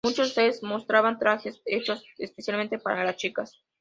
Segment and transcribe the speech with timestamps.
[0.03, 3.61] Muchos sets mostraban trajes hechos especialmente para las chicas.